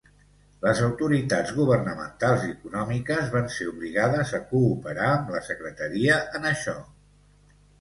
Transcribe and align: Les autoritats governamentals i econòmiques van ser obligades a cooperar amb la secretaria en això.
Les 0.61 0.79
autoritats 0.85 1.51
governamentals 1.57 2.47
i 2.47 2.49
econòmiques 2.55 3.29
van 3.35 3.51
ser 3.57 3.67
obligades 3.75 4.33
a 4.39 4.41
cooperar 4.55 5.11
amb 5.19 5.31
la 5.37 5.43
secretaria 5.53 6.17
en 6.41 6.53
això. 6.55 6.79